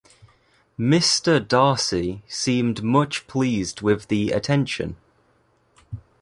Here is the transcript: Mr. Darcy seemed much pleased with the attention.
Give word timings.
Mr. 0.79 1.47
Darcy 1.47 2.23
seemed 2.27 2.81
much 2.81 3.27
pleased 3.27 3.81
with 3.83 4.07
the 4.07 4.31
attention. 4.31 4.97